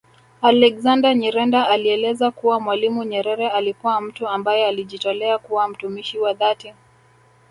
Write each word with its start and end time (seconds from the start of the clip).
Alexander 0.41 1.15
Nyirenda 1.15 1.67
alieleza 1.69 2.31
kuwa 2.31 2.59
Mwalimu 2.59 3.03
Nyerere 3.03 3.49
alikuwa 3.49 4.01
mtu 4.01 4.27
ambaye 4.27 4.65
alijitolea 4.67 5.37
kuwa 5.37 5.67
mtumishi 5.67 6.19
wa 6.19 6.33
dhati 6.33 6.73